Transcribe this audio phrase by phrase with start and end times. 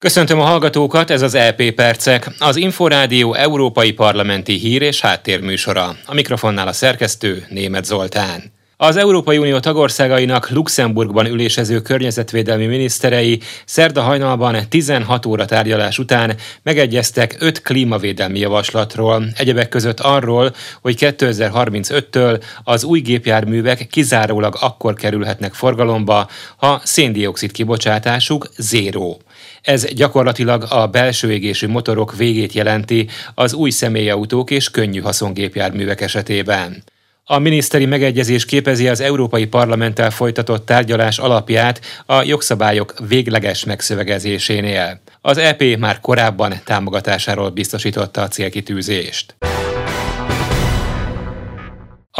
[0.00, 5.96] Köszöntöm a hallgatókat, ez az EP Percek, az Inforádió Európai Parlamenti Hír és Háttérműsora.
[6.06, 8.52] A mikrofonnál a szerkesztő Német Zoltán.
[8.76, 17.36] Az Európai Unió tagországainak Luxemburgban ülésező környezetvédelmi miniszterei szerda hajnalban 16 óra tárgyalás után megegyeztek
[17.38, 26.28] 5 klímavédelmi javaslatról, egyebek között arról, hogy 2035-től az új gépjárművek kizárólag akkor kerülhetnek forgalomba,
[26.56, 29.20] ha széndiokszid kibocsátásuk zéró.
[29.62, 36.84] Ez gyakorlatilag a belső égésű motorok végét jelenti az új személyautók és könnyű haszongépjárművek esetében.
[37.30, 45.00] A miniszteri megegyezés képezi az Európai Parlamenttel folytatott tárgyalás alapját a jogszabályok végleges megszövegezésénél.
[45.20, 49.36] Az EP már korábban támogatásáról biztosította a célkitűzést.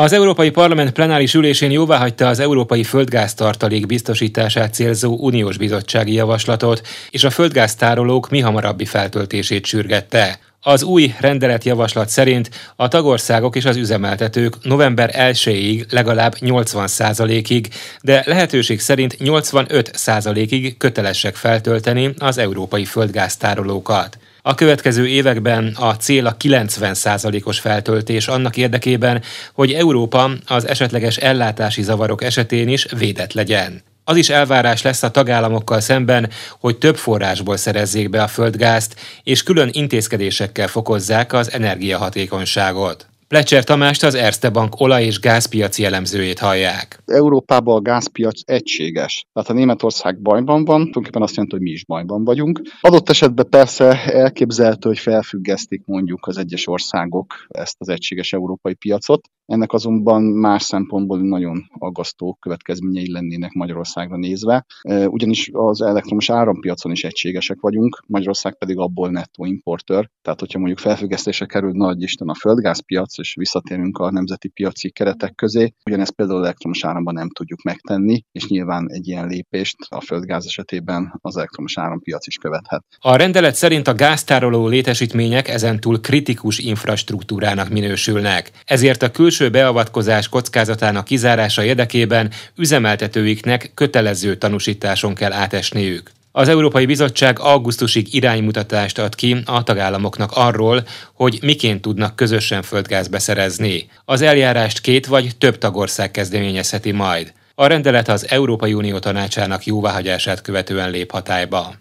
[0.00, 7.24] Az Európai Parlament plenáris ülésén jóváhagyta az európai földgáztartalék biztosítását célzó uniós bizottsági javaslatot, és
[7.24, 10.38] a földgáztárolók mihamarabbi feltöltését sürgette.
[10.60, 17.68] Az új rendeletjavaslat szerint a tagországok és az üzemeltetők november 1-ig legalább 80%-ig,
[18.00, 24.18] de lehetőség szerint 85%-ig kötelesek feltölteni az európai földgáztárolókat.
[24.42, 29.22] A következő években a cél a 90%-os feltöltés annak érdekében,
[29.52, 33.82] hogy Európa az esetleges ellátási zavarok esetén is védett legyen.
[34.04, 39.42] Az is elvárás lesz a tagállamokkal szemben, hogy több forrásból szerezzék be a földgázt, és
[39.42, 43.06] külön intézkedésekkel fokozzák az energiahatékonyságot.
[43.28, 47.02] Plecser Tamást az Erste Bank olaj- és gázpiaci elemzőjét hallják.
[47.04, 49.26] Európában a gázpiac egységes.
[49.32, 52.60] Tehát ha Németország bajban van, tulajdonképpen azt jelenti, hogy mi is bajban vagyunk.
[52.80, 59.28] Adott esetben persze elképzelhető, hogy felfüggesztik mondjuk az egyes országok ezt az egységes európai piacot.
[59.48, 64.66] Ennek azonban más szempontból nagyon aggasztó következményei lennének Magyarországra nézve,
[65.06, 70.10] ugyanis az elektromos árampiacon is egységesek vagyunk, Magyarország pedig abból nettó importőr.
[70.22, 75.34] Tehát, hogyha mondjuk felfüggesztésre kerül nagy Isten a földgázpiac, és visszatérünk a nemzeti piaci keretek
[75.34, 75.72] közé.
[75.86, 81.18] Ugyanezt például elektromos áramban nem tudjuk megtenni, és nyilván egy ilyen lépést a földgáz esetében
[81.20, 82.84] az elektromos árampiac is követhet.
[82.98, 88.50] A rendelet szerint a gáztároló létesítmények ezentúl kritikus infrastruktúrának minősülnek.
[88.64, 96.10] Ezért a külső beavatkozás kockázatának kizárása érdekében üzemeltetőiknek kötelező tanúsításon kell átesniük.
[96.32, 103.08] Az Európai Bizottság augusztusig iránymutatást ad ki a tagállamoknak arról, hogy miként tudnak közösen földgáz
[103.08, 103.88] beszerezni.
[104.04, 107.32] Az eljárást két vagy több tagország kezdeményezheti majd.
[107.54, 111.74] A rendelet az Európai Unió tanácsának jóváhagyását követően lép hatályba.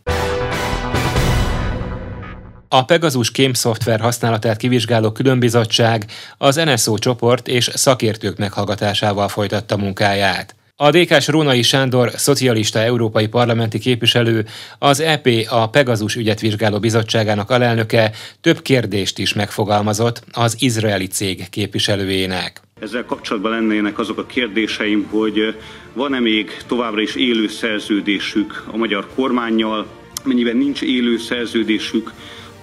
[2.69, 6.05] A Pegasus kém szoftver használatát kivizsgáló különbizottság
[6.37, 10.55] az NSO csoport és szakértők meghallgatásával folytatta munkáját.
[10.75, 14.45] A DK-s Rónai Sándor, szocialista európai parlamenti képviselő,
[14.79, 18.11] az EP a Pegazus ügyet vizsgáló bizottságának alelnöke
[18.41, 22.61] több kérdést is megfogalmazott az izraeli cég képviselőjének.
[22.79, 25.55] Ezzel kapcsolatban lennének azok a kérdéseim, hogy
[25.93, 29.87] van-e még továbbra is élő szerződésük a magyar kormányjal,
[30.23, 32.11] mennyiben nincs élő szerződésük,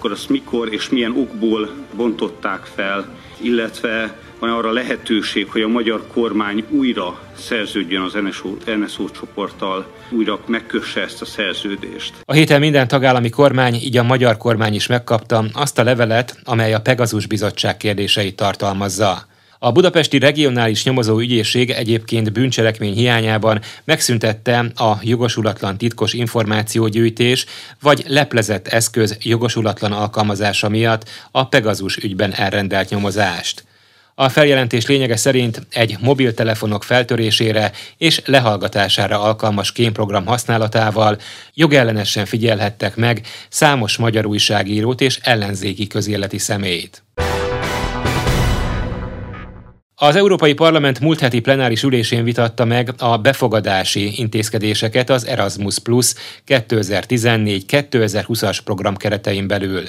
[0.05, 3.09] akkor azt mikor és milyen okból bontották fel,
[3.41, 10.41] illetve van arra lehetőség, hogy a magyar kormány újra szerződjön az NSO, NSO csoporttal, újra
[10.47, 12.15] megkösse ezt a szerződést.
[12.25, 16.75] A héten minden tagállami kormány, így a magyar kormány is megkapta azt a levelet, amely
[16.75, 19.27] a Pegazus Bizottság kérdéseit tartalmazza.
[19.65, 27.47] A budapesti regionális nyomozó ügyészség egyébként bűncselekmény hiányában megszüntette a jogosulatlan titkos információgyűjtés
[27.81, 33.65] vagy leplezett eszköz jogosulatlan alkalmazása miatt a Pegazus ügyben elrendelt nyomozást.
[34.15, 41.19] A feljelentés lényege szerint egy mobiltelefonok feltörésére és lehallgatására alkalmas kémprogram használatával
[41.55, 47.03] jogellenesen figyelhettek meg számos magyar újságírót és ellenzéki közéleti személyt.
[50.05, 56.15] Az Európai Parlament múlt heti plenáris ülésén vitatta meg a befogadási intézkedéseket az Erasmus Plus
[56.47, 59.83] 2014-2020-as program keretein belül.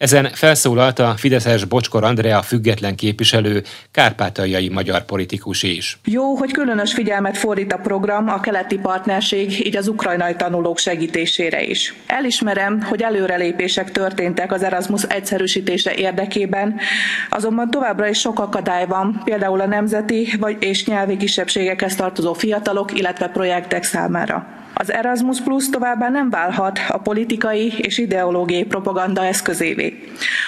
[0.00, 5.98] Ezen felszólalt a Fideszes Bocskor Andrea független képviselő, kárpátaljai magyar politikus is.
[6.04, 11.62] Jó, hogy különös figyelmet fordít a program a keleti partnerség, így az ukrajnai tanulók segítésére
[11.62, 11.94] is.
[12.06, 16.80] Elismerem, hogy előrelépések történtek az Erasmus egyszerűsítése érdekében,
[17.30, 22.98] azonban továbbra is sok akadály van, például a nemzeti vagy és nyelvi kisebbségekhez tartozó fiatalok,
[22.98, 24.59] illetve projektek számára.
[24.80, 29.98] Az Erasmus Plus továbbá nem válhat a politikai és ideológiai propaganda eszközévé.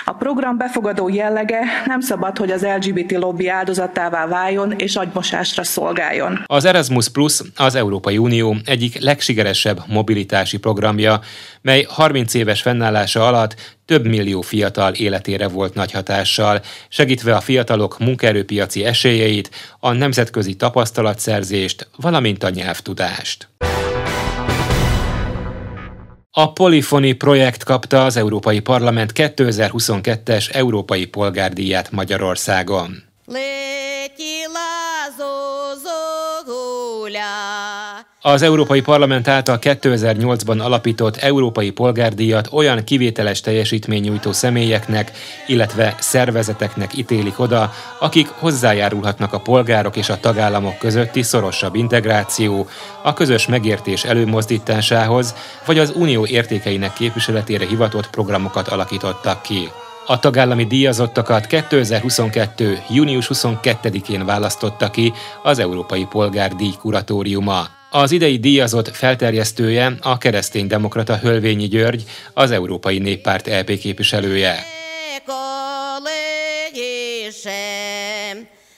[0.05, 6.45] A program befogadó jellege nem szabad, hogy az LGBT lobby áldozatává váljon és agymosásra szolgáljon.
[6.47, 11.21] Az Erasmus Plus az Európai Unió egyik legsikeresebb mobilitási programja,
[11.61, 17.99] mely 30 éves fennállása alatt több millió fiatal életére volt nagy hatással, segítve a fiatalok
[17.99, 19.51] munkaerőpiaci esélyeit,
[19.81, 23.49] a nemzetközi tapasztalatszerzést, valamint a nyelvtudást.
[26.35, 33.03] A Polyphony projekt kapta az Európai Parlament 2022-es Európai Polgárdíját Magyarországon.
[38.25, 45.13] Az Európai Parlament által 2008-ban alapított Európai Polgárdíjat olyan kivételes teljesítménynyújtó személyeknek,
[45.47, 52.69] illetve szervezeteknek ítélik oda, akik hozzájárulhatnak a polgárok és a tagállamok közötti szorosabb integráció,
[53.03, 55.35] a közös megértés előmozdításához,
[55.67, 59.69] vagy az unió értékeinek képviseletére hivatott programokat alakítottak ki.
[60.07, 62.79] A tagállami díjazottakat 2022.
[62.91, 67.81] június 22-én választotta ki az Európai Polgárdíj kuratóriuma.
[67.95, 74.72] Az idei díjazott felterjesztője a kereszténydemokrata Hölvényi György, az Európai Néppárt EP képviselője.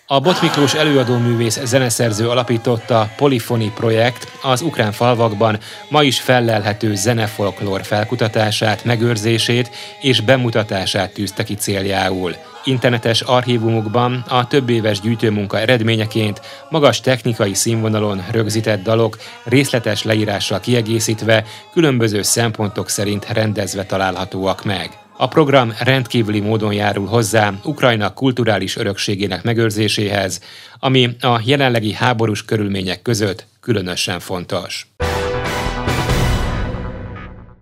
[0.07, 5.59] A Bot Miklós előadóművész zeneszerző alapította Polifoni projekt az ukrán falvakban
[5.89, 9.71] ma is fellelhető zenefolklór felkutatását, megőrzését
[10.01, 12.35] és bemutatását tűzte ki céljául.
[12.65, 16.41] Internetes archívumukban a több éves gyűjtőmunka eredményeként
[16.71, 25.04] magas technikai színvonalon rögzített dalok részletes leírással kiegészítve különböző szempontok szerint rendezve találhatóak meg.
[25.17, 30.41] A program rendkívüli módon járul hozzá Ukrajna kulturális örökségének megőrzéséhez,
[30.79, 34.87] ami a jelenlegi háborús körülmények között különösen fontos.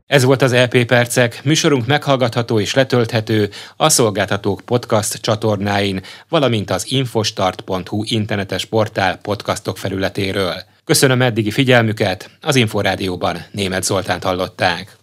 [0.07, 6.71] Ez volt az LP e Percek, műsorunk meghallgatható és letölthető a Szolgáltatók podcast csatornáin, valamint
[6.71, 10.55] az infostart.hu internetes portál podcastok felületéről.
[10.85, 15.01] Köszönöm eddigi figyelmüket, az Inforádióban német Zoltánt hallották.